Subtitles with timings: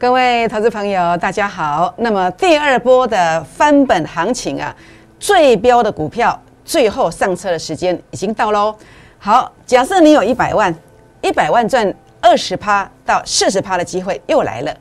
[0.00, 1.92] 各位投资朋友，大家好。
[1.98, 4.74] 那么第二波的翻本行情啊，
[5.18, 8.74] 最标的股票最后上车的时间已经到喽。
[9.18, 10.74] 好，假设你有一百万，
[11.20, 14.74] 一百万赚二十趴到四十趴的机会又来了。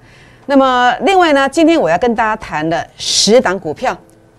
[0.46, 3.98] 那么另外呢，今天我要跟大家谈的十档股票，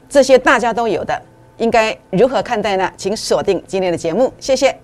[0.08, 1.20] 这些大家都有的，
[1.58, 2.90] 应该如何看待呢？
[2.96, 4.74] 请锁定今天的节目，谢谢。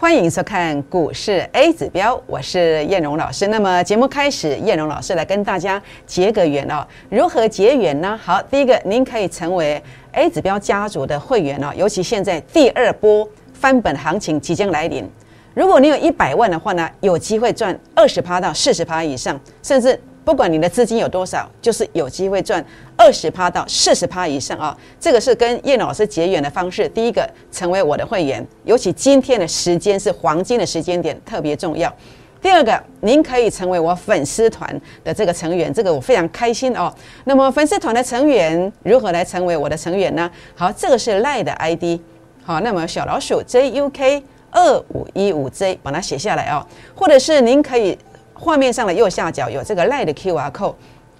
[0.00, 3.48] 欢迎收看股市 A 指标，我是燕荣老师。
[3.48, 6.82] 那么节目开始，燕荣老师来跟大家结个缘哦。
[7.10, 8.18] 如何结缘呢？
[8.24, 9.80] 好，第一个，您可以成为
[10.12, 11.70] A 指标家族的会员哦。
[11.76, 15.06] 尤其现在第二波翻本行情即将来临，
[15.52, 20.00] 如果你有一百万的话呢，有机会赚二十趴到四十趴以上，甚至。
[20.30, 22.64] 不管你的资金有多少，就是有机会赚
[22.96, 24.78] 二十趴到四十趴以上啊！
[25.00, 26.88] 这个是跟叶老师结缘的方式。
[26.90, 31.92] 第一个，成为我的会员，尤其今天的时间是黄金的时间点，特别重要。
[32.40, 36.94] 第二个，您可以成为我粉丝团的这个成员，这个我非常开心哦。
[37.24, 40.30] 那么粉丝团的成员如何来成为我的成员呢？
[40.54, 41.98] 好，这个是赖的 ID，
[42.44, 46.64] 好，那么小老鼠 JUK 二五一五 J，把它写下来哦，
[46.94, 47.98] 或者是您可以。
[48.40, 50.74] 画面上的右下角有这个 Line 的 QR code，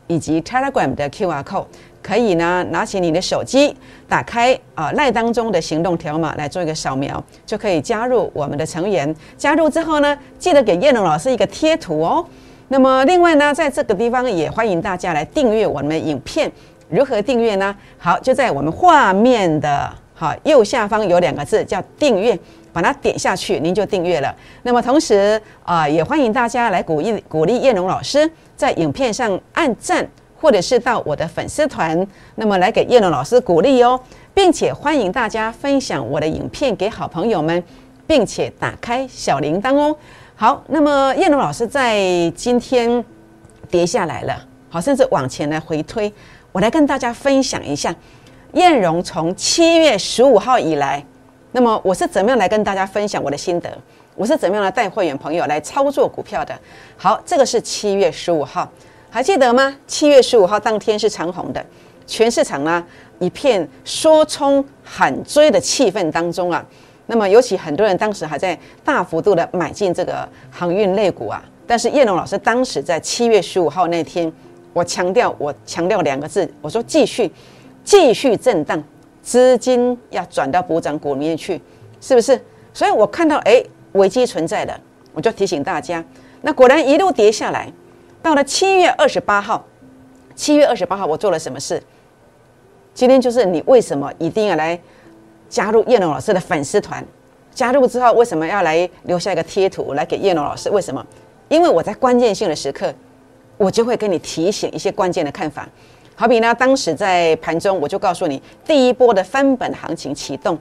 [0.07, 1.67] 以及 Telegram 的 QR code，
[2.03, 3.77] 可以呢拿起你的手机，
[4.09, 9.15] 打开啊 Line 当中的行动条码来做一个扫描，就可以加入我们的成员。
[9.37, 12.25] 加入之后呢，记得给叶龙老师一个贴图哦。
[12.69, 16.51] 那么另外呢，在这个地方也欢迎大家来订阅我们影片。
[16.89, 17.77] 如何订阅呢？
[17.99, 22.37] 好，就在我们画面的好右下方有两个字叫订阅。
[22.73, 24.35] 把它点下去，您就订阅了。
[24.63, 30.09] 那么同时啊，也欢迎大家来鼓励鼓励叶龙老师在影片上按赞，
[30.41, 33.99] 或者是到我的粉丝团，那么来给叶龙老师鼓励哦，
[34.33, 37.63] 并且欢迎大家分享我的影片给好朋友们，
[38.07, 39.97] 并且打开小铃铛哦。
[40.35, 41.99] 好，那么叶龙老师在
[42.35, 43.05] 今天
[43.71, 46.13] 跌下来了，好，甚至往前来回推，
[46.53, 47.95] 我来跟大家分享一下，
[48.55, 51.05] 燕荣从七月十五号以来。
[51.53, 53.71] 那么我是怎么样来跟大家分享我的心得？
[54.17, 56.59] 我是怎么样来带会员朋友来操作股票的？
[56.97, 58.71] 好，这个是七月十五号，
[59.09, 59.75] 还记得吗？
[59.87, 61.65] 七月十五号当天是长红的，
[62.07, 62.85] 全市场呢
[63.19, 66.65] 一片说冲喊追的气氛当中啊。
[67.07, 71.43] 那么尤其很多人当时还在大幅度的买进这个航运类股啊。
[71.67, 74.31] 但是叶龙老师当时在七月十五号那天，
[74.73, 77.33] 我强调我强调两个字，我说继续
[77.83, 78.83] 继续震荡。
[79.23, 81.61] 资金要转到补涨股里面去，
[82.01, 82.41] 是不是？
[82.73, 84.81] 所以我看到哎危机存在的，
[85.13, 86.05] 我就提醒大家。
[86.43, 87.71] 那果然一路跌下来，
[88.23, 89.65] 到了七月二十八号，
[90.35, 91.83] 七月二十八号我做了什么事？
[92.95, 94.79] 今天就是你为什么一定要来
[95.49, 97.05] 加入叶龙老师的粉丝团？
[97.53, 100.71] 加入之后为什么要来留下一个贴图来给叶龙老师？
[100.71, 101.05] 为什么？
[101.49, 102.95] 因为我在关键性的时刻，
[103.59, 105.69] 我就会跟你提醒一些关键的看法。
[106.21, 110.59] 好比呢，当时在盘中，我就告诉你第一波的翻本行情启动，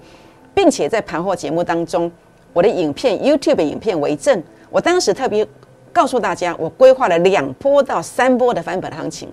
[0.54, 2.10] 并且在盘后节目当中，
[2.54, 4.42] 我的影片 YouTube 影片为证。
[4.70, 5.46] 我当时特别
[5.92, 9.28] 告诉大家，我规划了两波到三波的翻本行情。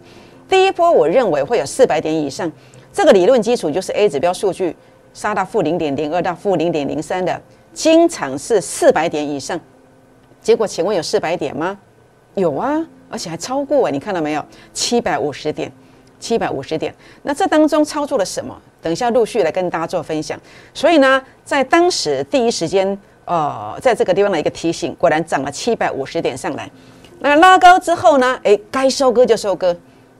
[0.48, 2.50] 第一波我认为会有四百点以上，
[2.93, 4.75] 这个理论基础就是 A 指标数据
[5.14, 7.41] 杀到负零点零二到负零点零三的，
[7.72, 9.60] 经常是四百点以上。
[10.43, 11.78] 结果请问有四百点吗？
[12.34, 14.44] 有啊，而且还超过，你看到没有？
[14.72, 15.70] 七百五十点。
[16.19, 18.56] 七百五十点，那这当中操作了什么？
[18.82, 20.38] 等一下陆续来跟大家做分享。
[20.72, 26.71] 所以呢，在当时第一时间，呃，在这个地方的一个提醒，果然涨了七百五十点上来。
[27.19, 29.76] 那拉高之后呢，诶，该收割就收割，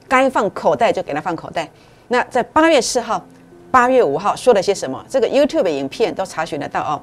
[0.07, 1.69] 该放口袋就给它放口袋。
[2.07, 3.25] 那在八月四号、
[3.71, 5.03] 八月五号说了些什么？
[5.09, 7.01] 这个 YouTube 影片都查询得到哦。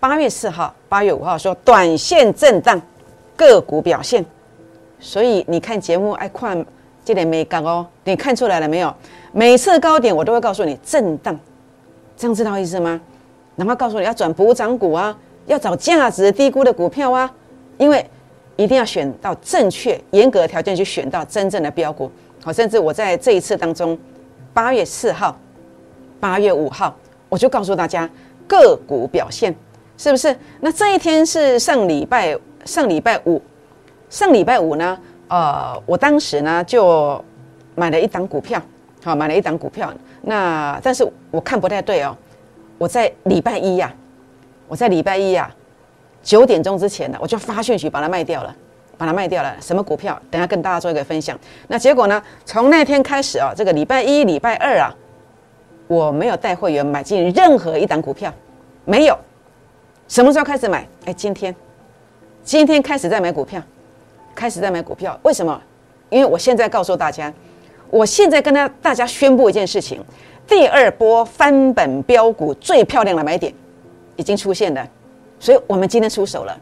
[0.00, 2.80] 八月四号、八月五号说短线震荡，
[3.36, 4.24] 个股表现。
[4.98, 6.66] 所以你看节目爱看。
[7.08, 8.94] 这点没高哦，你看出来了没有？
[9.32, 11.34] 每次高点我都会告诉你震荡，
[12.18, 13.00] 这样知道意思吗？
[13.56, 17.32] 然后告诉你要转补涨股啊，要找价值低估的股票啊，
[17.78, 18.04] 因为
[18.56, 22.10] 一定要选到正确、严格的条件去选到真正的标股。
[22.44, 23.98] 好，甚至我在这一次当中，
[24.52, 25.34] 八月四号、
[26.20, 26.94] 八月五号，
[27.30, 28.06] 我就告诉大家
[28.46, 29.56] 个股表现
[29.96, 30.36] 是不是？
[30.60, 33.40] 那这一天是上礼拜上礼拜五，
[34.10, 34.98] 上礼拜五呢？
[35.28, 37.22] 呃，我当时呢就
[37.74, 38.60] 买了一档股票，
[39.02, 39.92] 好，买了一档股票。
[40.22, 42.16] 那但是我看不太对哦。
[42.76, 43.92] 我在礼拜一呀，
[44.68, 45.50] 我在礼拜一呀，
[46.22, 48.54] 九点钟之前呢，我就发讯息把它卖掉了，
[48.96, 49.56] 把它卖掉了。
[49.60, 50.20] 什么股票？
[50.30, 51.38] 等下跟大家做一个分享。
[51.66, 52.22] 那结果呢？
[52.44, 54.94] 从那天开始啊，这个礼拜一、礼拜二啊，
[55.88, 58.32] 我没有带会员买进任何一档股票，
[58.84, 59.18] 没有。
[60.06, 60.86] 什么时候开始买？
[61.04, 61.54] 哎，今天，
[62.42, 63.60] 今天开始在买股票，
[64.38, 65.18] 开始在买股票。
[65.24, 65.60] 为什么？
[66.10, 67.34] 因为我现在告诉大家，
[67.90, 70.00] 我现在跟他大家宣布一件事情：
[70.46, 73.52] 第二波翻本标股最漂亮的买点
[74.14, 74.88] 已经出现了。
[75.40, 76.56] 所以我们今天出手了，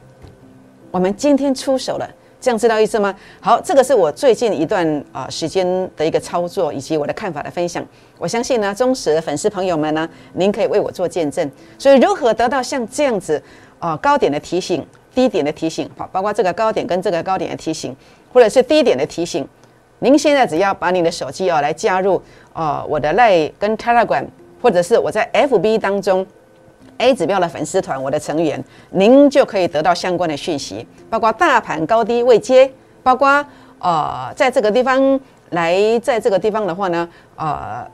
[0.90, 3.14] 我们今天出手了，这样知道意思吗？
[3.40, 7.86] 好，这个是我最近一段啊时间的一个操作以及我的看法的分享。
[8.18, 11.50] 我相信呢，忠实的粉丝朋友们呢，您可以为我做见证。
[11.78, 13.40] 所以如何得到像这样子
[13.78, 14.84] 啊高点的提醒、
[15.16, 17.96] 低点的提醒，好，包括这个高点跟这个高点的提醒，
[18.32, 19.48] 或者是低点的提醒，
[20.00, 22.20] 您现在只要把你的手机啊来加入
[22.52, 24.26] 啊我的 Line 跟 Telegram，
[24.60, 26.26] 或者是我在 FB 当中。
[26.98, 32.72] A 指标的粉丝团，我的成员，您就可以得到相关的讯息，包括大盘高低位阶，
[33.02, 33.44] 包括
[33.80, 35.20] 呃，在这个地方
[35.50, 37.86] 来，在这个地方的话呢，呃，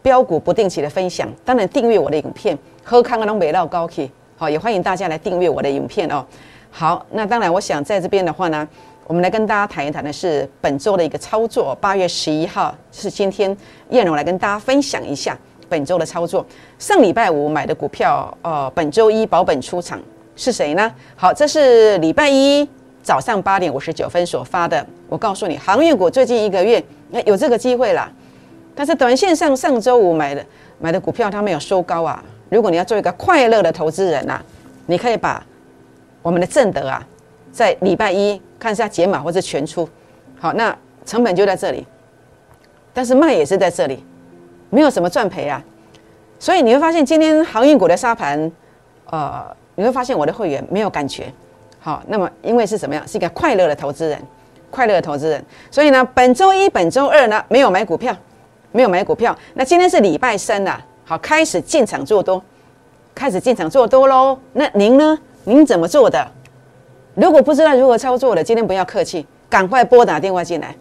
[0.00, 4.08] 标股不定期的分享，当然订阅我的影片，喝康龙美乐高 K，
[4.40, 6.24] 好，也欢迎大家来订阅我的影片哦。
[6.70, 8.66] 好，那当然，我想在这边的话呢，
[9.06, 13.54] 我们来跟大家谈一谈的是本周的一个操作，八月十一号是今天
[13.90, 15.36] 燕荣来跟大家分享一下。
[15.68, 16.42] 本周的操作，
[16.78, 20.00] 上礼拜五买的股票，呃，本周一保本出场
[20.34, 20.90] 是谁呢？
[21.16, 22.66] 好，这是礼拜一
[23.02, 24.86] 早上八点五十九分所发的。
[25.10, 28.10] 我告诉你，航运股最近一个月那有这个机会啦。
[28.74, 30.42] 但是短线上上周五买的
[30.78, 32.24] 买的股票，它没有收高啊。
[32.50, 34.42] 如果你要做一个快乐的投资人呐，
[34.86, 35.42] 你可以把
[36.20, 37.02] 我们的正德啊，
[37.50, 39.88] 在礼拜一看一下解码或者全出，
[40.38, 40.76] 好，那
[41.06, 41.86] 成本就在这里，
[42.92, 44.04] 但是卖也是在这里。
[44.72, 45.60] 没有什么赚赔啊，
[46.38, 48.52] 所以你会发现今天航运股的沙盘，
[49.06, 49.44] 呃，
[49.74, 51.24] 你会发现我的会员没有感觉。
[51.80, 53.06] 好，那么因为是什么样？
[53.08, 54.20] 是一个快乐的投资人，
[54.70, 55.44] 快乐的投资人。
[55.72, 58.16] 所以呢，本周一、本周二呢，没有买股票，
[58.70, 59.36] 没有买股票。
[59.54, 60.80] 那今天是礼拜三呐，
[61.10, 62.40] 好，开始进场做多，
[63.12, 64.38] 开始进场做多喽。
[64.52, 65.18] 那您呢？
[65.42, 66.24] 您怎么做的？
[67.16, 70.72] 如果不知道如何操作的，今天不要客气，赶快拨打电话进来，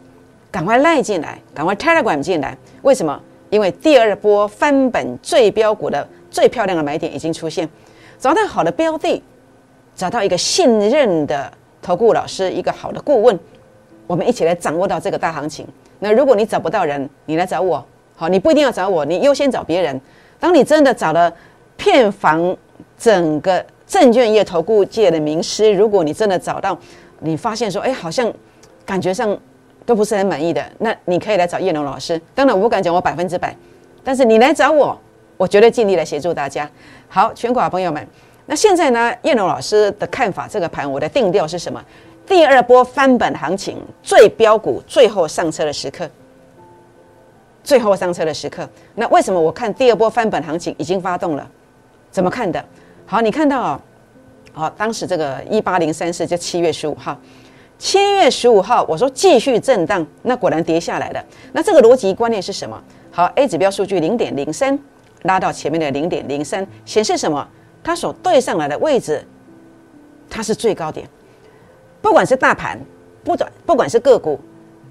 [0.51, 2.55] 赶快赖进来，赶快 Telegram 进来。
[2.83, 3.19] 为什么？
[3.49, 7.67] 因为第二波翻本最标股的最漂亮的买点已经出现，
[8.19, 9.23] 找到好的标的，
[9.95, 13.39] 找到一个信任的投顾老师，一个好的顾问，
[14.05, 15.65] 我们一起来掌握到这个大行情。
[15.97, 17.83] 那如果你找不到人，你来找我，
[18.19, 20.01] 好，你不一定要找我，你优先找别人。
[20.37, 21.33] 当你真的找了
[21.77, 22.53] 片房
[22.97, 26.77] 整个证券业投顾界的名师，如果你真的找到，
[27.19, 28.29] 你发现说，哎，好像
[28.85, 29.37] 感觉上。
[29.85, 32.21] 都不是很满意的，那你可以来找叶龙老师。
[32.35, 33.55] 当然我不敢讲我百分之百，
[34.03, 34.95] 但是你来找我，
[35.35, 36.69] 我绝对尽力来协助大家。
[37.07, 38.07] 好，全国朋友们，
[38.45, 41.83] 那现在呢，叶龙老师的看法，这个盘我的定调是什么？
[42.27, 46.07] 第二波翻本行情最标股最后上车的时刻，
[47.69, 48.67] 最后上车的时刻。
[48.95, 51.47] 那为什么我看第二波翻本行情已经发动了？
[52.09, 52.65] 怎么看的？
[53.05, 53.81] 好，你看到啊，
[54.51, 57.15] 好，当时这个一八零三四就七月十五号。
[57.77, 61.23] 七月十五号，我说继续震荡，那果然跌下来了。
[61.53, 62.83] 那这个逻辑观念是什么？
[63.11, 64.77] 好，A 指标数据零点零三
[65.21, 67.47] 拉到前面的零点零三，显示什么？
[67.83, 69.23] 它所对上来的位置，
[70.27, 71.07] 它是最高点。
[72.01, 72.79] 不管是大盘，
[73.23, 74.39] 不管不管是个股，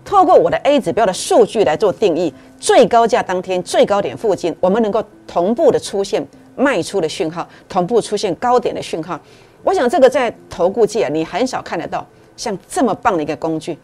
[0.05, 6.27] 透过我的 A 指标的数据来做定义，最高价当天最高点附近，我们能够同步的出现
[6.57, 9.21] 卖出的讯号，同步出现高点的讯号。
[9.63, 12.07] 我想这个在投顾界你很少看得到。
[12.37, 13.77] 像这么棒的一个工具，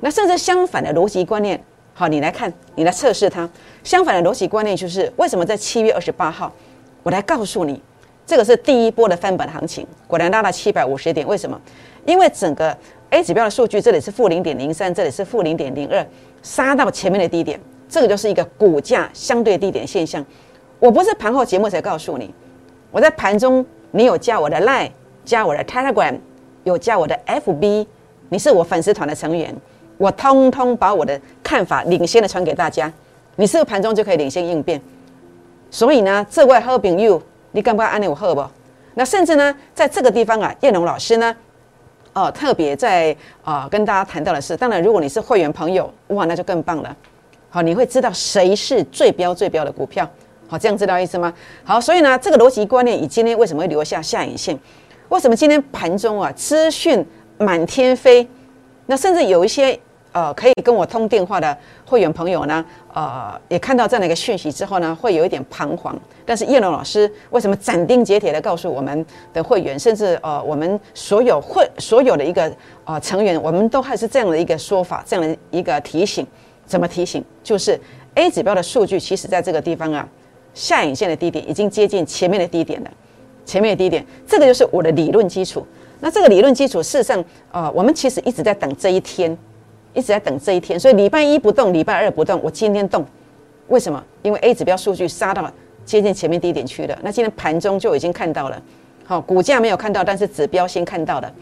[0.00, 1.62] 那甚至相反的逻辑观念，
[1.94, 3.48] 好，你来看，你来测试它。
[3.84, 6.52] 相反的逻辑观念就是，为什么在七月二十八号，
[7.04, 7.80] 我来告诉你，
[8.26, 11.24] 这个是第一波的翻本行情，果然拉到七百五十点。
[11.24, 11.56] 为什么？
[12.04, 12.76] 因为整个
[13.12, 16.04] A 指标的数据，这里是负零点零三，这里是负零点零二，
[16.42, 20.24] 杀到前面的低点，这个就是一个股价相对低点现象。
[20.78, 22.34] 我不是盘后节目才告诉你，
[22.90, 24.90] 我在盘中，你有加我的 Line，
[25.26, 26.18] 加我的 Telegram。
[26.64, 27.86] 有加我的 FB，
[28.30, 29.54] 你是我粉丝团的成员，
[29.98, 32.90] 我通通把我的看法领先的传给大家，
[33.34, 34.80] 你是不是盘中就可以领先应变？
[35.70, 38.42] 所以呢，这位好朋友，你敢不敢安利我喝不？
[38.94, 41.34] 那甚至呢，在这个地方啊，叶龙老师呢，
[42.14, 46.94] 哦，特别在啊跟大家谈到的是，当然如果你是会员朋友，哇，那就更棒了。
[47.48, 50.08] 好，你会知道谁是最标最标的股票。
[50.48, 51.32] 好，这样知道意思吗？
[51.64, 54.58] 好，所以呢，这个逻辑观念，以今天为什么会留下下影线？
[55.08, 57.04] 为什么今天盘中啊资讯
[57.38, 58.28] 满天飞？
[58.86, 59.78] 那甚至有一些
[60.12, 65.98] 呃可以跟我通电话的会员朋友呢，呃，也看到这样的一个讯息之后呢，会有一点彷徨。
[66.24, 72.54] 但是叶龙老师为什么斩钉截铁的告诉我们的会员，甚至呃我们所有会所有的一个
[72.84, 76.26] 呃成员，我们都还是这样的一个说法，这样的一个提醒。
[76.64, 77.22] 怎么提醒？
[77.42, 77.78] 就是
[78.14, 80.08] A 指标的数据，其实在这个地方啊，
[80.54, 82.90] 下影线的低点已经接近前面的低点了。
[83.44, 85.66] 前面的低点，这个就是我的理论基础。
[85.98, 89.36] 那这个理论基础，事实上，呃，我们其实一直在等这一天，
[89.94, 90.78] 一直在等这一天。
[90.78, 93.04] 所以礼拜一不动，礼拜二不动，我今天动，
[93.68, 94.02] 为什么？
[94.22, 95.50] 因为 A 指标数据杀到
[95.84, 96.98] 接近前面低点去了。
[97.02, 98.62] 那今天盘中就已经看到了，
[99.04, 101.32] 好，股价没有看到，但是指标先看到了。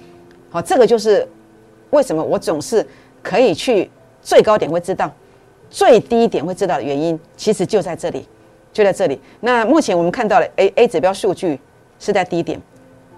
[0.50, 1.26] 好，这个就是
[1.90, 2.87] 为什么我总是
[3.23, 3.90] 可以去
[4.23, 5.11] 最高点会知道，
[5.69, 8.26] 最低点会知道的原因，其实就在这里，
[8.73, 9.21] 就在这里。
[9.40, 11.59] 那目前我们看到了 A A 指标数据。
[12.02, 12.59] 是在低点，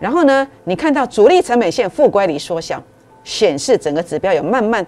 [0.00, 2.82] 然后呢，你看到主力成本线负乖离缩小，
[3.22, 4.84] 显示整个指标有慢慢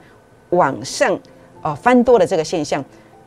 [0.55, 1.19] 往上
[1.63, 2.85] 哦翻多的这个现象。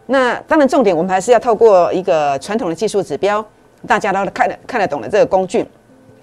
[0.07, 3.45] 那当然重点，我们还是要透过一个传统的技术指标，
[3.85, 5.65] 大家都看得看得懂的这个工具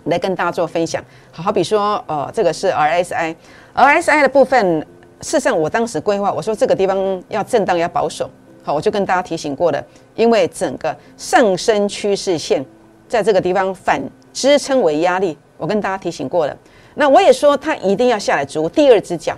[0.05, 1.03] 来跟大家做分享。
[1.31, 4.81] 好好比说，呃，这个是 RSI，RSI 的部分，
[5.21, 8.29] 事实上我当时规划，我说这个地方要震荡要保守，
[8.63, 9.85] 好，我就跟大家提醒过了，
[10.15, 12.65] 因为整个上升趋势线
[13.09, 14.03] 在这个地方反。
[14.35, 16.57] 支撑为压力，我跟大家提醒过了。
[16.97, 19.33] 那我也说，它一定要下来逐第二只脚，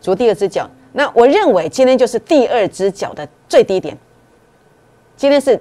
[0.00, 0.66] 逐第二只脚。
[0.92, 3.96] 那我认为今天就是第二只脚的最低点，
[5.16, 5.60] 今天是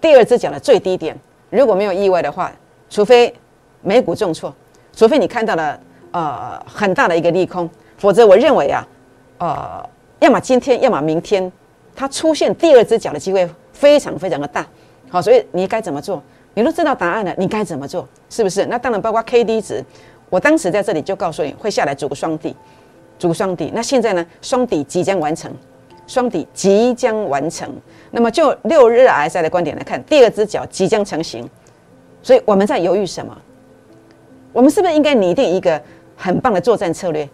[0.00, 1.16] 第二只脚的最低点。
[1.50, 2.50] 如果没有意外的话，
[2.88, 3.32] 除非
[3.82, 4.54] 美股重挫，
[4.94, 5.78] 除非你看到了
[6.12, 8.86] 呃很大的一个利空，否则我认为啊，
[9.38, 9.88] 呃，
[10.20, 11.50] 要么今天，要么明天，
[11.94, 14.66] 它出现第二只脚的机会非常非常的大。
[15.10, 16.22] 好，所以你该怎么做？
[16.54, 18.08] 你都知道答案了，你该怎么做？
[18.30, 18.64] 是不是？
[18.66, 19.84] 那当然包括 K D 值，
[20.30, 22.56] 我当时在这里就告诉你会下来组个双底，
[23.22, 23.70] 组个双底。
[23.72, 24.26] 那现在呢？
[24.40, 25.48] 双底即将完成，
[26.08, 27.72] 双底即将完成。
[28.10, 31.48] 那么就六日 S I 的观点来看，第二只脚即将成型。
[32.20, 33.32] 所以我们在犹豫什么？
[34.52, 35.80] 我们是不是应该拟定一个
[36.16, 37.28] 很棒的作战策略？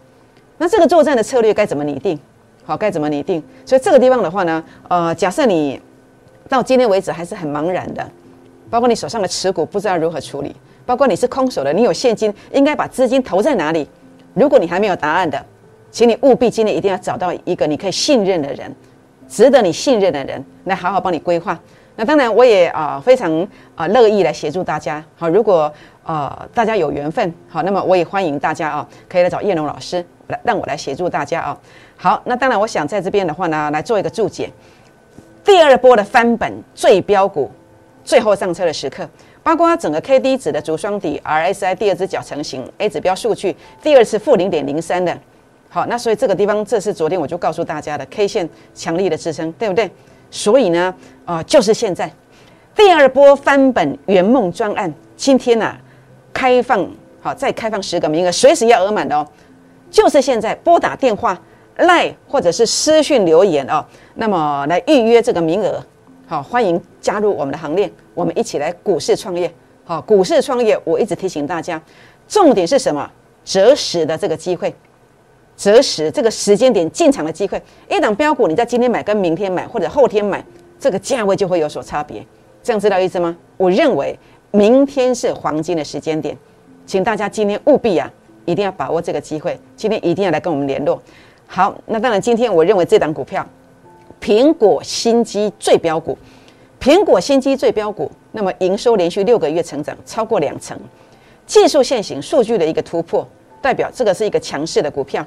[0.59, 2.21] 那这个作战的策略该怎么拟定？
[2.67, 3.43] 好，该怎么拟定？
[3.65, 5.81] 所以这个地方的话呢，呃，假设你
[6.51, 8.07] 到今天为止还是很茫然的。
[8.69, 10.55] 包括你手上的持股不知道如何处理，
[10.85, 13.89] 包括你是空手的，你有现金，应该把资金投在哪里？
[14.35, 15.43] 如果你还没有答案的，
[15.91, 18.75] 请你务必今天一定要找到一个你可以信任的人，
[19.29, 21.59] 值得你信任的人来好好帮你规划。
[21.97, 25.05] 那当然，我也啊非常啊乐意来协助大家。
[25.17, 25.73] 好，如果
[26.05, 31.59] 呃大家有缘分，好，那么我也欢迎大家啊可以来找叶龙老师来让我来协助大家啊。
[31.97, 34.51] 好，那当然我想在这边的话呢来做一个注解，
[35.45, 37.51] 第二波的翻本最标股。
[38.05, 39.07] 最后上车的时刻，
[39.43, 45.15] 包括整个 K D 值的足双底，R S I 第二只脚成型，A 指标数据第二次负零点零三的，
[45.71, 49.91] 好，那所以这个地方，这是昨天我就告诉大家的 K 线强力的支撑，对不对？
[50.31, 50.95] 所以呢，
[51.27, 52.11] 啊，就是现在
[52.75, 55.77] 第二波翻本圆梦专案，今天呢
[56.33, 56.89] 开放，
[57.21, 59.27] 好，再开放十个名额，随时要额满的哦，
[59.91, 61.39] 就是现在拨打电话、
[61.77, 63.85] 赖或者是私讯留言哦，
[64.15, 65.85] 那么来预约这个名额。
[66.27, 69.53] 好，欢迎加入我们的行列，我们一起来股市创业。
[69.85, 71.81] 好，股市创业，我一直提醒大家，
[72.27, 73.11] 重点是什么？
[73.45, 74.75] 择时的这个机会，
[75.59, 77.61] 择时这个时间点进场的机会。
[77.91, 80.43] 一档标股，你在今天买跟明天买或者后天买，
[80.79, 82.25] 这个价位就会有所差别。
[82.63, 83.37] 这样知道意思吗？
[83.57, 84.17] 我认为
[84.53, 86.39] 明天是黄金的时间点，
[86.87, 88.09] 请大家今天务必啊，
[88.45, 91.03] 一定要把握这个机会，今天一定要来跟我们联络。
[91.47, 93.45] 好，那当然，今天我认为这档股票。
[94.21, 96.17] 苹果新机最标股，
[96.81, 100.79] 苹果新机最标股，那么营收连续六个月成长超过两成，
[101.47, 103.27] 技术线型数据的一个突破，
[103.63, 105.27] 代表这个是一个强势的股票。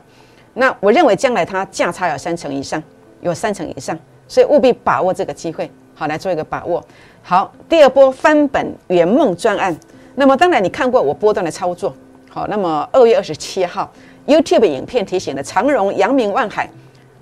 [0.53, 2.81] 那我认为将来它价差有三成以上，
[3.21, 6.83] 有三成以上，所以务必把握这个机会，好来做一个把握。
[7.23, 9.75] 好，第二波翻本圆梦专案，
[10.15, 11.95] 那么当然你看过我波段的操作，
[12.29, 13.91] 好，那么二月二十七号
[14.27, 16.69] YouTube 影片提醒的长荣、阳明、万海。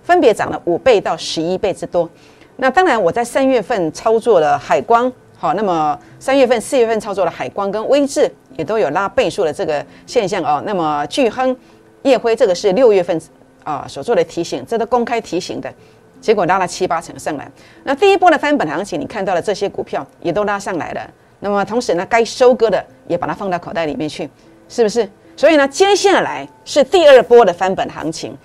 [0.02, 2.10] 分别涨了五倍到十一倍之多。
[2.56, 10.64] 那当然，我在三月份操作了海光，好，那么三月份、四月份操作了海光跟威智，也都有拉倍数的这个现象哦。
[10.66, 11.56] 那么巨亨、
[12.04, 13.20] 叶辉，这个是六月份
[13.64, 15.74] 啊所做的提醒，这都公开提醒的，
[16.22, 17.50] 结果拉了七八成上来。
[17.84, 21.10] 那第一波的翻本行情，你看到了这些股票也都拉上来了。
[21.40, 24.30] 那么同时呢，该收割的也把它放到口袋里面去，
[24.68, 25.10] 是不是？
[25.38, 28.38] 所以呢，接下来是第二波的翻本行情。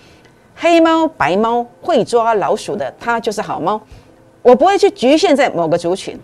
[0.55, 3.81] 黑猫白猫会抓老鼠的，它就是好猫。
[4.43, 6.17] 我不会去局限在某个族群。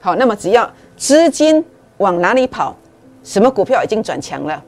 [0.00, 1.62] 好，那么只要资金
[1.98, 2.74] 往哪里跑，
[3.22, 4.64] 什么股票已经转强了，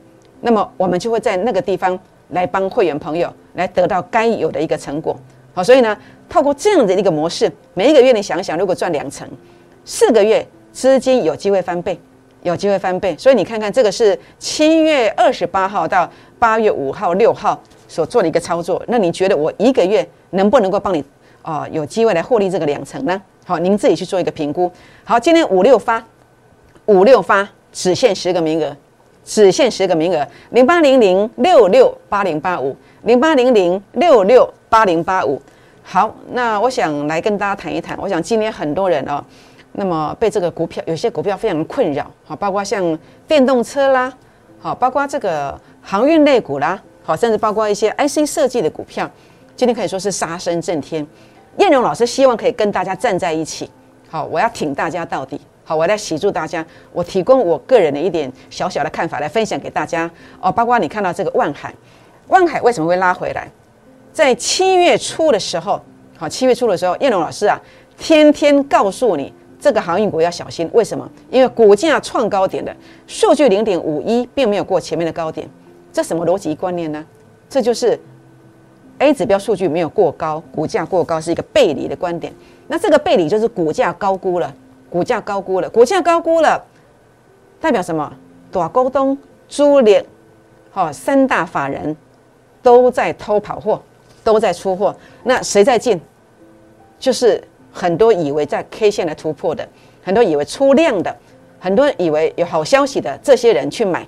[0.46, 1.98] 那么我们就会在那个地方
[2.28, 5.18] 来帮会员朋友来得到该有的一个成果。
[5.52, 5.98] 好，所以呢，
[6.28, 9.28] 透过这样的一个模式，每一个月你想想，如果赚两成，
[9.84, 11.98] 四个月资金有机会翻倍，
[12.44, 13.16] 有机会翻倍。
[13.18, 18.80] 所以你看看，这个是七月二十八号到八月五号、六号所做的一个操作。
[18.86, 21.04] 那你觉得我一个月能不能够帮你
[21.42, 23.20] 啊，有机会来获利这个两成呢？
[23.44, 24.70] 好，您自己去做一个评估。
[25.02, 26.06] 好，今天五六发，
[26.84, 28.76] 五六发只限十个名额，
[29.26, 30.26] 只限十个名额。
[30.50, 35.42] 零八零零六六八零八五，零八零零六六八零八五。
[35.82, 37.98] 好，那我想来跟大家谈一谈。
[38.00, 39.22] 我想今天很多人哦，
[39.72, 44.12] 那么被这个股票有些股票非常困扰，好，包括像电动车啦，
[44.58, 49.08] 好，包括这个航运类股啦，好，甚至包括一些 IC 设计的股票，
[49.54, 51.06] 今天可以说是杀声震天。
[51.58, 53.70] 燕荣老师希望可以跟大家站在一起，
[54.08, 60.08] 好，我要挺大家到底，好，我来协助大家，我提供我个人的一点小小的看法来分享给大家
[60.40, 61.74] 哦，包括你看到这个万海，
[62.28, 63.50] 万海为什么会拉回来？
[64.12, 65.80] 在七月初的时候，
[66.16, 67.60] 好，七月初的时候，燕龙老师啊，
[67.98, 71.10] 天天告诉你这个航运股要小心，为什么？
[71.28, 72.72] 因为股价创高点的
[73.08, 75.48] 数据零点五一，并没有过前面的高点，
[75.92, 77.04] 这什么逻辑观念呢？
[77.48, 78.00] 这就是。
[78.98, 82.32] A 指标数据没有过高，股价过高是一个背离的观点。
[82.66, 84.50] 那这个背离就是股价高估了，
[84.90, 86.64] 股价高估了，股价高估了，
[87.60, 88.12] 代表什么？
[88.50, 89.16] 大股东、
[89.48, 90.04] 朱联、
[90.70, 91.96] 好三大法人
[92.62, 93.82] 都在偷跑货，
[94.24, 94.94] 都在出货。
[95.24, 96.00] 那谁在进？
[96.98, 99.68] 就是很多以为在 K 线来突破的，
[100.02, 101.14] 很多以为出量的，
[101.58, 104.06] 很多以为有好消息的这些人去买。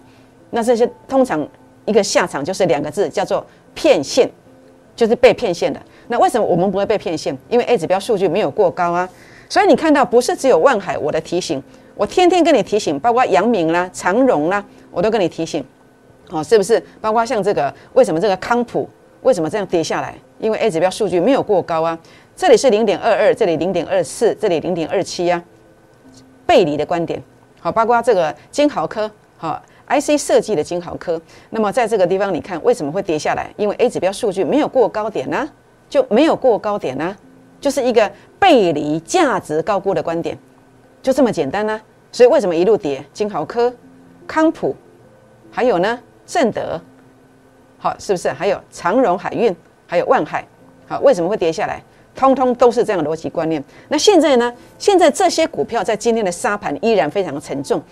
[0.51, 1.47] 那这些通常
[1.85, 3.45] 一个下场就是两个字，叫做
[3.75, 4.31] 骗线。
[4.97, 5.81] 就是被骗线的。
[6.09, 7.39] 那为什么我们不会被骗线？
[7.49, 9.09] 因为 A 指标数据没有过高啊。
[9.49, 11.63] 所以你看到不是只有万海我的提醒，
[11.95, 15.65] 我天天跟你提醒，包括阳明啦、长荣啦，我都跟你提醒，
[16.31, 16.83] 哦，是不是？
[17.01, 18.89] 包括像这个，为什么这个康普
[19.23, 20.15] 为什么这样跌下来？
[20.39, 21.99] 因为 A 指标数据没有过高啊。
[22.37, 25.43] 这里是零点二二，这里零点二四，这里零点二七啊，
[26.47, 27.23] 背离的观点。
[27.61, 29.63] 好，包括这个金豪科，好。
[29.91, 33.51] IC 设计的金豪科，那么在这个地方，你看为什么会跌下来？
[33.57, 35.49] 因为 A 指标数据没有过高点呢，
[35.89, 37.17] 就没有过高点呢，
[37.61, 40.39] 就是一个背离价值高估的观点，
[41.03, 41.81] 就这么简单呢。
[42.13, 43.05] 所以为什么一路跌？
[43.13, 43.73] 金豪科、
[44.27, 44.75] 康普，
[45.51, 46.81] 还有呢正德，
[47.79, 48.31] 好，是不是？
[48.31, 49.55] 还有长荣海运，
[49.87, 50.47] 还有万海，
[50.87, 51.83] 好，为什么会跌下来？
[52.15, 53.63] 通通都是这样的逻辑观念。
[53.89, 54.53] 那现在呢？
[54.79, 57.83] 现在这些股票在今天的沙盘依然非常的沉重。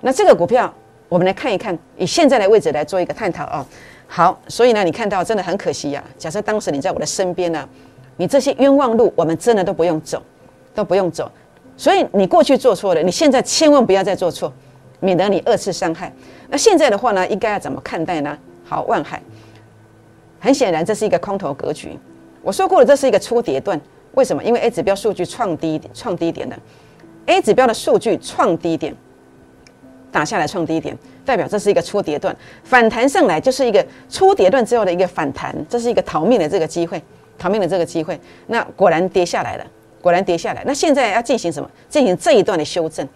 [0.00, 0.72] 那这个股票。
[1.08, 3.64] 我们来看一看，以现在的位置来做一个探讨哦。
[4.08, 6.02] 好，所以呢，你看到真的很可惜呀。
[6.18, 7.68] 假设当时你在我的身边呢，
[8.16, 10.22] 你这些冤枉路，我们真的都不用走，
[10.74, 11.30] 都不用走。
[11.76, 14.52] 所以你过去做错了，你现在千万不要再做错，
[15.00, 16.12] 免得你二次伤害。
[16.48, 18.36] 那现在的话呢，应该要怎么看待呢？
[18.64, 19.22] 好，万海，
[20.40, 21.98] 很显然这是一个空头格局。
[22.42, 23.80] 我说过了，这是一个初跌段。
[24.14, 24.42] 为什么？
[24.42, 26.58] 因为 A 指标数据创低创低点的
[27.26, 28.94] ，A 指标的数据创低点。
[30.12, 37.02] 打下来创低点，代表这是一个初跌段，反弹上来就是一个初跌段之后的一个反弹，这是一个逃命的这个机会，
[37.38, 38.18] 逃命的这个机会。
[38.46, 39.66] 那果然跌下来了，
[40.00, 40.62] 果然跌下来。
[40.66, 41.70] 那现在要进行什么？
[41.88, 43.06] 进行这一段的修正，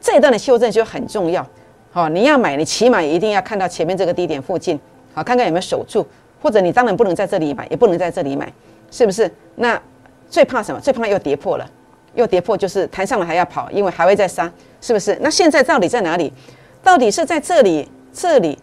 [0.00, 1.46] 这一段的修正就很重要。
[1.90, 4.78] 好，你要买，你起码一定要看到前面这个低点附近，
[5.12, 6.06] 好，看看有没有守住，
[6.42, 8.52] 或者你当然不能在这里买，也不能在这里买，
[8.90, 9.30] 是不是？
[9.56, 9.80] 那
[10.28, 10.80] 最怕什么？
[10.80, 11.70] 最怕又跌破了。
[12.14, 14.48] 又跌破，就是弹上了还要跑，因为还会再杀，
[14.80, 15.18] 是不是？
[15.20, 16.32] 那现在到底在哪里？
[16.80, 18.56] 到底是在这里、这里，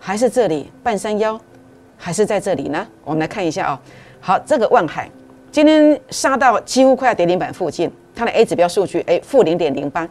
[0.00, 1.40] 还是这里半山腰，
[1.96, 2.84] 还是在这里呢？
[3.04, 3.78] 我们来看一下哦。
[4.20, 5.10] 好，这个万海
[5.50, 10.08] 今天杀到几乎快要跌停板附近，它的 A 指标数据哎负零点零八，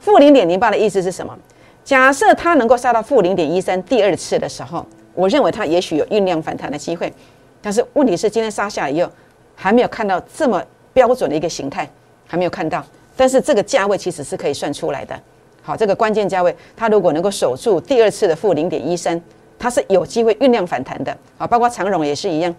[0.00, 1.36] 负零点零八的意思是什么？
[1.84, 4.84] 假设它能够杀到负零点一三，第二次的时候，
[5.14, 7.12] 我认为它也许有酝酿反弹的机会。
[7.60, 9.10] 但是问题是今天杀下来以后，
[9.54, 10.62] 还没有看到这么
[10.92, 11.88] 标准的一个形态。
[12.24, 12.82] 还没有看到，
[13.14, 15.14] 但是这个价位其实是可以算出来的。
[15.60, 19.20] 好，这个关键价位，它如果能够守住第二次的负零点一三，
[19.58, 21.14] 它是有机会酝酿反弹的。
[21.36, 22.54] 好，包括长荣也是一样，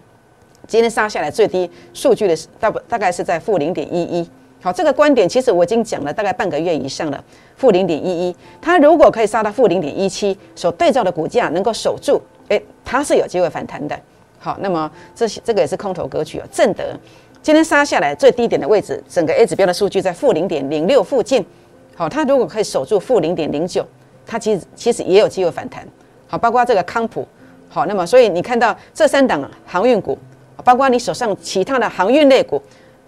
[0.66, 4.28] 今天杀下来最低数据的大大概是在负零点一一。
[4.60, 7.22] 好，这个观点其实我已经讲了大概半个月以上了，
[7.54, 13.98] 负零点一一，它如果可以杀到负零点一七，所对照的股价能够守住，诶，它是有机会反弹的。
[14.38, 16.84] 好，那么这些这个也是空头格局哦，正德。
[17.42, 21.44] 今天杀下来最低点的位置，整个 A 指标的数据在负零点零六附近。
[21.94, 23.86] 好，它如果可以守住负零点零九，
[24.24, 25.86] 它其实其实也有机会反弹。
[26.26, 27.28] 好，包括这个康普。
[27.68, 30.18] 好，那么所以你看到这三档航运股，
[30.62, 32.60] 包括你手上其他的航运类股，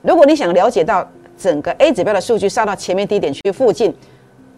[0.03, 1.07] 如果你想了解到
[1.37, 3.95] 整个 A 指标的数据杀到前面低点区附近，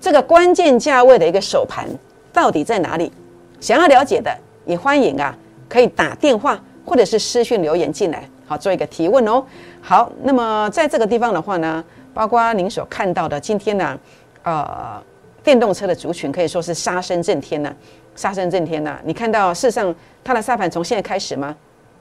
[0.01, 1.87] 这个关键价位的一个首盘
[2.33, 3.13] 到底在哪里？
[3.61, 4.33] 想要了解的
[4.65, 5.37] 也欢迎啊，
[5.69, 8.23] 可以打电话或者是私讯留言进来。
[8.47, 9.45] 好做一个提问哦。
[9.83, 13.99] 好，那么在这个地方的话呢，包括您所看到的今天呢，
[14.43, 15.03] 呃，
[15.45, 17.71] 电动车的族群可以说是杀声震天呐，
[18.15, 18.99] 杀声震天呐。
[19.05, 21.55] 你看到事实上它的杀盘从现在开始吗？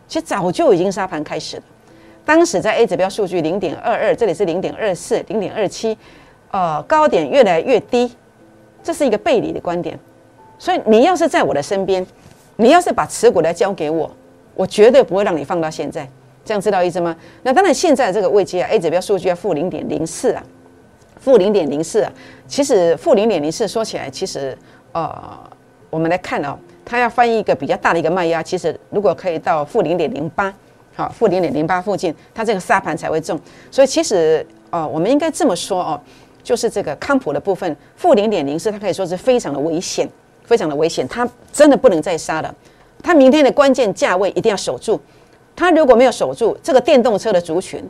[0.07, 1.63] 其实早就已经杀盘开始了。
[2.25, 5.97] 当时在 A 指标数据零点二二，这里是零点二四、零点二七，
[6.51, 8.11] 呃，高点越来越低，
[8.83, 9.97] 这是一个背离的观点。
[10.57, 12.05] 所以你要是在我的身边，
[12.55, 14.09] 你要是把持股来交给我，
[14.55, 16.07] 我绝对不会让你放到现在。
[16.43, 17.15] 这样知道意思吗？
[17.43, 20.43] 那当然，现在这个位阶啊，A 指标数据要负零点零四啊，
[21.19, 22.11] 负零点零四啊。
[22.47, 24.57] 其实负零点零四说起来，其实
[24.93, 25.37] 呃，
[25.89, 26.57] 我们来看哦，
[26.89, 30.53] 它要翻一个比较大的一个卖压，其实如果可以到负零点零八。
[30.95, 33.39] 好，负零点零八附近，它这个沙盘才会重。
[33.69, 36.01] 所以其实，哦，我们应该这么说哦，
[36.41, 40.09] 就是这个康普的部分，负零点零四，它可以说是非常的危险，
[40.45, 41.07] 非常的危险。
[41.07, 42.55] 它真的不能再杀了。
[43.03, 44.99] 它明天的关键价位一定要守住。
[45.55, 47.83] 它如果没有守住，这个电动车的族群，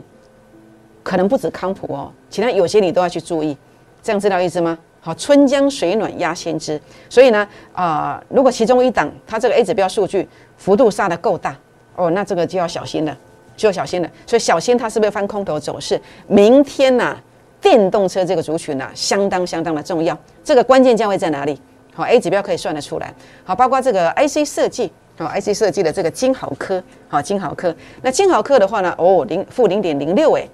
[1.02, 3.56] 可能不止康普哦，其他有些你都要去注意。
[4.02, 4.78] 这样知道意思吗？
[5.00, 6.80] 好，春江水暖鸭先知。
[7.08, 11.56] 所以呢，啊，如果其中一档它这个 A 指标数据幅度杀的够大。
[11.96, 13.18] 哦，那这个就要小心了，
[13.56, 14.08] 就要小心了。
[14.24, 16.00] 所以小心它是不是翻空头走势？
[16.28, 17.16] 明天呐，
[17.60, 20.16] 电动车这个族群呢，相当相当的重要。
[20.44, 21.60] 这个关键价位在哪里？
[21.92, 23.12] 好，A 指标可以算得出来。
[23.42, 27.74] 好，包括这个 IC 设计，好，IC 设计的这个金豪科，好，金豪科。
[28.02, 30.48] 那金豪科的话呢，哦，零负零点零六，哎，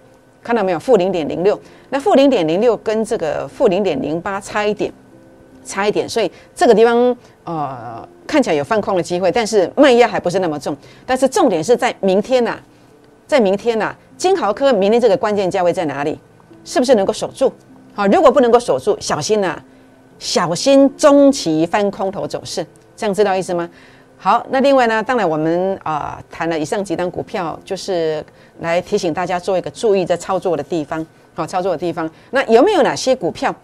[0.45, 0.79] 看到没有？
[0.79, 1.61] 负零点零六。
[1.91, 4.93] 那负零点零六跟这个负零点零八差一点，
[5.65, 6.09] 差一点。
[6.09, 8.09] 所以这个地方，呃。
[8.27, 10.75] 看起来有放空的机会，但是卖压还不是那么重。
[11.05, 12.59] 但是重点是在明天呐，
[13.27, 16.19] 在明天呐，金豪科明天这个关键价位在哪里？
[16.65, 17.53] 是不是能够守住？
[17.93, 19.63] 好，如果不能够守住，小心呐，
[20.19, 22.67] 小心中期翻空头走势。
[22.97, 23.69] 这样知道意思吗？
[24.17, 28.25] 好，那另外呢，当然我们啊谈了以上几单股票，就是
[28.61, 31.07] 来提醒大家做一个注意在操作的地方。
[31.35, 33.55] 好，操作的地方，那有没有哪些股票？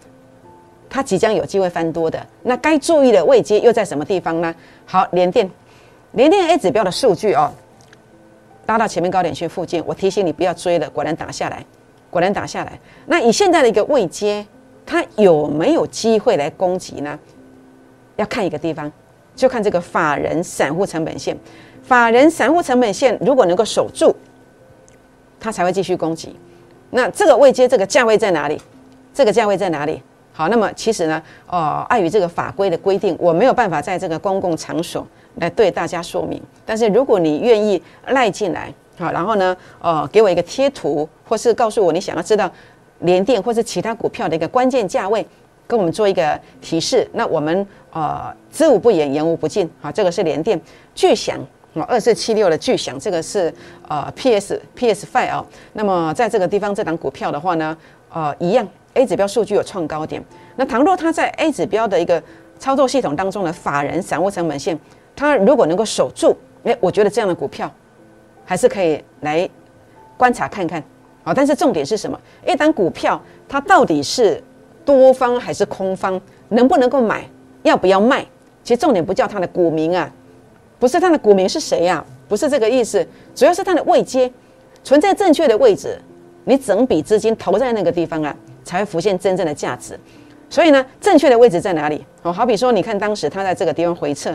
[0.89, 4.53] 它即将有机会翻多的，那该注意的位阶又在什么地方呢？
[4.85, 5.49] 好，联电，
[6.11, 7.49] 联电 A 指标的数据哦，
[8.67, 11.65] 拉到前面高点区附近，我提醒你不要追了，果然打下来，
[12.09, 12.77] 果然打下来。
[13.05, 14.45] 那以现在的一个位阶，
[14.85, 17.17] 它有没有机会来攻击呢？
[18.17, 18.91] 要看一个地方，
[19.35, 21.37] 就看这个法人散户成本线，
[21.83, 24.15] 法人散户成本线如果能够守住，
[25.39, 26.35] 它才会继续攻击。
[26.91, 28.61] 那这个位阶，这个价位在哪里？
[29.13, 30.01] 这个价位在哪里？
[30.33, 36.41] 好，那么其实呢，呃，碍于这个法规的规定，我没有办法在这个公共场所来对大家说明。
[36.65, 42.49] 但是如果你愿意赖进来，好，然后呢，呃，给我一个贴图，或是告诉我你想要知道
[42.99, 45.25] 联电或是其他股票的一个关键价位，
[45.71, 49.69] 跟我们做一个提示，那我们呃知无不言，言无不尽。
[49.81, 50.59] 啊，这个是联电
[50.93, 51.39] 巨响
[51.73, 53.53] 啊，二四七六的巨响，这个是
[53.87, 55.45] 呃 PS PS Five 啊。
[55.71, 57.77] 那么在这个地方，这档股票的话呢，
[58.11, 58.67] 呃，一样。
[58.95, 60.21] A 指标数据有创高点，
[60.57, 62.21] 那倘若它在 A 指标的一个
[62.59, 64.77] 操作系统当中的法人散户成本线，
[65.15, 67.71] 它如果能够守住，哎，我觉得这样的股票
[68.43, 69.49] 还是可以来
[70.17, 70.83] 观察看看
[71.23, 71.33] 啊。
[71.33, 72.19] 但是重点是什么？
[72.45, 74.43] 一档股票它到底是
[74.85, 77.23] 多方还是空方，能不能够买，
[77.63, 78.25] 要不要卖？
[78.63, 80.11] 其实重点不叫它的股民啊，
[80.79, 82.03] 不是它的股民是谁呀？
[82.27, 84.31] 不是这个意思，主要是它的位阶
[84.83, 85.99] 存在正确的位置，
[86.45, 88.35] 你整笔资金投在那个地方啊。
[88.63, 89.99] 才会浮现真正的价值，
[90.47, 92.05] 所以呢，正确的位置在哪里？
[92.21, 94.33] 哦，好比说，你看当时他在这个地方回撤，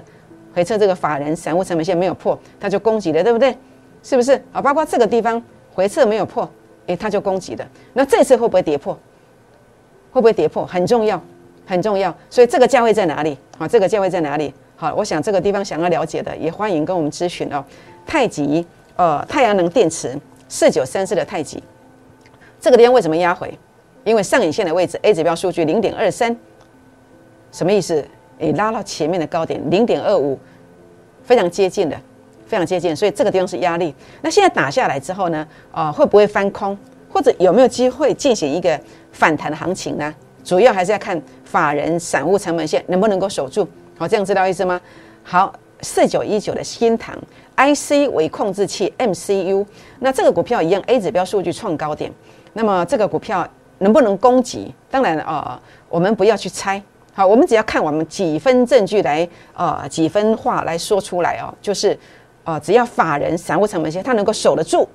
[0.52, 3.56] 回撤这个法人散户成本线没有破，他就攻击了，对不对？
[4.02, 4.32] 是不是？
[4.52, 5.40] 啊，包括这个地方
[5.72, 6.46] 回撤没有破，
[6.86, 7.66] 诶，他就攻击了。
[7.92, 8.98] 那这次会不会跌破？
[10.16, 10.64] 会不会跌破？
[10.64, 11.22] 很重要，
[11.66, 12.14] 很重要。
[12.30, 13.36] 所以这个价位在哪里？
[13.58, 14.50] 好，这个价位在哪里？
[14.74, 17.62] 好，我想这个地方想要了解的，也欢迎跟我们咨询哦。
[18.06, 21.62] 太极，呃，太阳能电池四九三四的太极，
[22.58, 23.58] 这个地方为什么压回？
[24.04, 26.34] 因为上影线的位置 A 指标数据零点二三，
[27.52, 28.02] 什么意思？
[28.38, 30.38] 诶，拉到前面的高点零点二五，
[31.24, 32.00] 非常接近的，
[32.46, 33.94] 非常接近，所以这个地方是压力。
[34.22, 35.46] 那现在打下来之后呢？
[35.72, 36.78] 啊，会不会翻空？
[37.16, 38.78] 或者有没有机会进行一个
[39.10, 40.14] 反弹的行情呢？
[40.44, 43.66] 主要还是要看法人散户成本线能不能够守住。
[43.96, 44.78] 好，这样知道意思吗？
[45.22, 45.50] 好，
[45.80, 47.16] 四九一九的新塘
[47.56, 49.64] IC 为控制器 MCU，
[50.00, 52.12] 那这个股票一样 A 指标数据创高点，
[52.52, 53.48] 那么这个股票。
[53.78, 54.74] 能不能攻击？
[54.90, 61.98] 当然啊，我们不要去猜，好，我们只要看我们几分证据来，呃，几分话来说出来哦，就是，
[62.44, 64.88] 呃，只要法人散户成本线他能够守得住，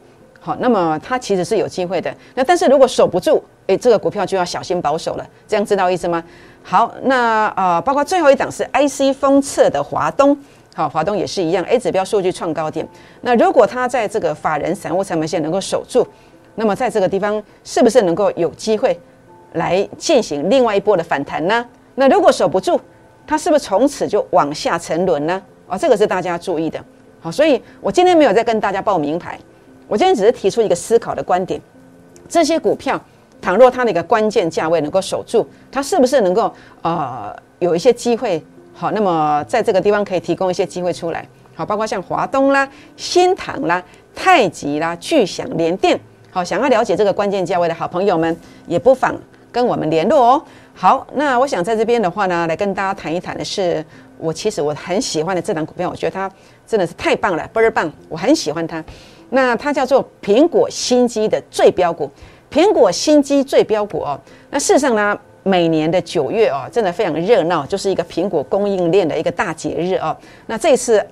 [0.44, 2.12] 好，那么它其实是有机会的。
[2.34, 5.28] 那但是如果守不住，诶，这个股票就要小心保守了。
[5.48, 6.24] 这样知道意思吗？
[6.64, 10.36] 好，那呃，包括最后一档是 IC 封测的华东
[10.74, 12.88] 好，华东也是一样，A 指标数据创高点。
[13.22, 16.08] 那如果它在这个法人散户成本线能够守住，
[16.56, 19.00] 那么在这个地方是不是能够有机会
[19.54, 21.64] 来进行另外一波的反弹呢？
[21.94, 22.82] 那如果守不住，
[23.28, 25.40] 它是不是从此就往下沉沦呢？
[25.68, 26.84] 啊，这个是大家注意的。
[27.20, 29.38] 好，所以我今天没有再跟大家报名牌，
[29.92, 31.60] 我今天只是提出一个思考的观点：
[32.30, 32.98] 这些股票，
[33.42, 36.50] 倘若它的一个关键价位能够守住，它是不是能够
[36.82, 38.42] 呃有一些机会？
[38.74, 41.28] 好，那么在这个地方可以提供一些机会出来。
[41.54, 43.84] 好，包括像华东啦、新塘啦、
[44.16, 46.00] 太极啦、巨响、联电。
[46.30, 48.34] 好，想要了解这个关键价位的好朋友们，
[48.68, 49.14] 也不妨
[49.52, 50.44] 跟我们联络哦。
[50.74, 53.86] 好，那我想在这边的话呢，来跟大家谈一谈的是，
[54.18, 56.32] 我其实我很喜欢的这档股票，我觉得它
[56.66, 58.82] 真的是太棒了，倍儿棒，我很喜欢它。
[59.32, 62.10] 那它叫做苹果新机的最标股，
[62.52, 64.20] 苹果新机最标股哦。
[64.52, 65.20] 那事实上呢？
[65.44, 70.16] 每年的九月哦，真的非常热闹，就是一个苹果供应链的一个大节日哦。
[70.46, 71.04] 那这次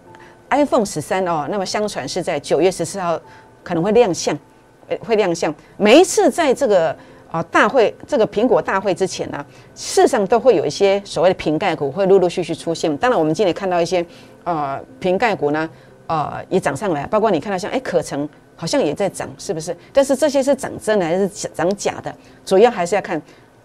[0.52, 3.20] iPhone 十三哦，那么相传是在九月十四号
[3.64, 4.38] 可能会亮相，
[5.00, 5.52] 会亮相。
[5.78, 6.96] 每一次在这个
[7.32, 12.96] 啊大会，这个苹果大会之前呢，事实上都会有一些所谓的瓶盖股会陆陆续续出现。
[12.98, 14.06] 当然，我们今天看到一些
[14.44, 15.68] 呃瓶盖股呢，
[16.10, 19.74] 呃也涨上来，包括你看到像哎可成好像也在涨，是不是？
[19.94, 22.14] 但是这些是涨真的还是涨假的？
[22.44, 23.22] 主要还是要看。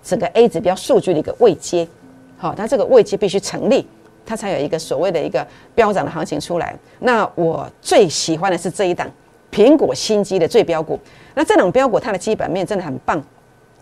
[0.06, 1.88] 整个 A 指标数据的一个位阶，
[2.36, 3.88] 好，它这个位阶必须成立，
[4.26, 6.76] 它才有一个所谓的一个飙涨的行情出来。
[6.98, 9.10] 那我最喜欢的是这一档
[9.50, 11.00] 苹果新机的最标股。
[11.34, 13.18] 那这档标股它的基本面真的很棒，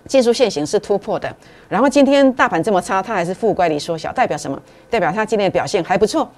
[0.06, 1.28] 技术线型是突破的。
[1.68, 4.56] 然后今天大盘这么差，它还是负乖离缩小，代表什么？
[4.88, 6.30] 代表它今天的表现还不错。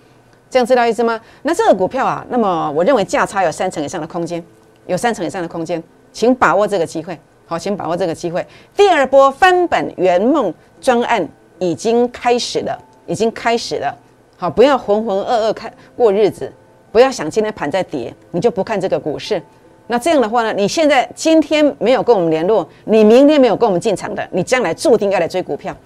[0.55, 1.21] 这样知道意思吗？
[1.43, 4.41] 那这个股票啊，那么我认为价差有三成以上的空间，
[4.87, 7.19] 有三成以上的空间，请把握这个机会。
[7.45, 8.47] 好，请把握这个机会。
[8.77, 13.93] 第二波翻本圆梦专案已经开始了，已经开始了。
[14.37, 16.53] 好，不要浑浑噩噩看过日子，
[16.93, 19.43] 不要想今天盘在跌，你就不看这个股市。
[19.89, 25.77] 那这样的话呢，你现在今天没有跟我们联络，你明天没有跟我们进场的，你将来注定要来追股票。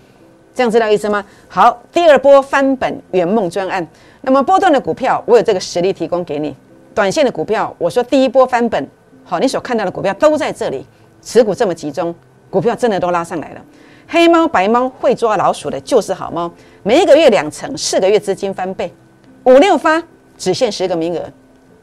[0.54, 1.24] 这样知道意思吗？
[1.46, 3.86] 好，第二波翻本圆梦专案，
[4.20, 6.54] 那么波段的股票，我有这个实力提供给你。
[6.94, 8.88] 短线的股票，我说第一波翻本，
[9.24, 10.84] 好，你所看到的股票都在这里。
[11.20, 12.14] 持股这么集中，
[12.48, 13.60] 股票真的都拉上来了。
[14.06, 16.50] 黑猫白猫会抓老鼠的就是好猫，
[16.82, 18.92] 每一个月两成，四个月资金翻倍，
[19.44, 20.02] 五六发
[20.36, 21.22] 只限十个名额，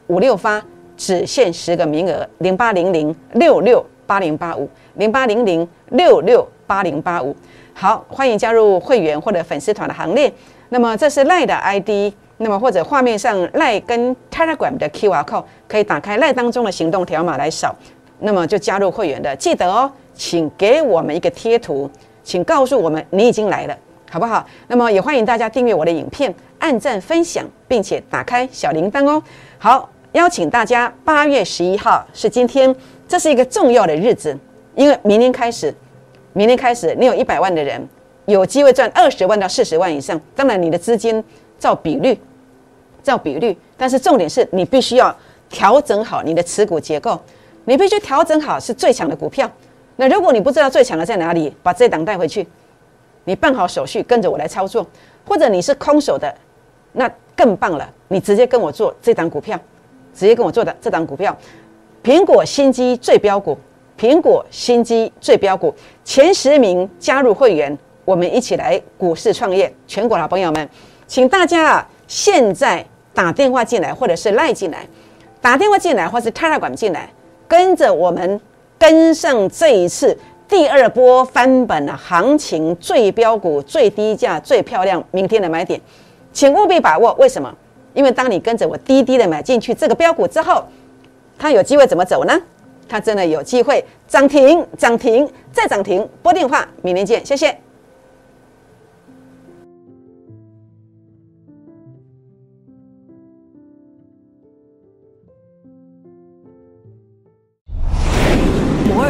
[0.08, 0.62] 五六发
[0.96, 7.36] 只限十个名额，零八零零六六八零八五，零八零零六六八零八五。
[7.74, 10.32] 好，欢迎加入会员或者粉丝团的行列。
[10.70, 17.74] 那么这是赖的 ID，那么或者画面上赖跟 Telegram 的 QR code 可以打开赖当中的行动条码来扫。
[18.18, 21.90] 那么就加入会员的，记得哦，请给我们一个贴图，
[22.24, 23.76] 请告诉我们你已经来了，
[24.10, 24.46] 好不好？
[24.68, 29.22] 那么也欢迎大家订阅我的影片，按赞分享，并且打开小铃铛哦。
[29.58, 32.74] 好，邀请大家，八月十一号是今天，
[33.06, 34.34] 这是一个重要的日子，
[34.74, 35.74] 因为明天开始，
[36.32, 37.86] 明天开始，你有一百万的人
[38.24, 40.18] 有机会赚二十万到四十万以上。
[40.34, 41.22] 当然，你的资金
[41.58, 42.18] 照比率，
[43.02, 45.14] 照比率，但是重点是你必须要
[45.48, 47.20] 调整好你的持股结构。
[47.64, 49.50] 你必须调整好是最强的股票。
[49.96, 52.46] 那如果你不知道最强的在哪里，把这档带回去，
[53.24, 54.86] 你办好手续，跟着我来操作。
[55.26, 56.32] 或者你是空手的，
[56.92, 59.58] 那更棒了，你直接跟我做这档股票，
[60.14, 61.36] 直接跟我做的这档股票，
[62.04, 63.58] 苹果新机最标股，
[63.98, 69.74] 苹果新机最标股前十名加入会员，我们一起来股市创业。
[69.88, 70.68] 全国老朋友们，
[71.06, 74.86] 请大家啊，现在打电话进来，或者是赖进来，
[75.40, 77.08] 打电话进来，或是 Telegram 进来。
[77.48, 78.40] 跟着我们
[78.76, 85.80] 跟上这一次第二波翻本的行情，最标股、最低价、最漂亮，明天的买点，
[86.32, 87.14] 请务必把握。
[87.14, 87.54] 为什么？
[87.94, 90.64] 因为当你跟着我低低的买进去这个标股之后，
[91.38, 92.36] 它有机会怎么走呢？
[92.88, 96.08] 它真的有机会涨停、涨停再涨停。
[96.22, 97.65] 拨电话，明天见，谢谢。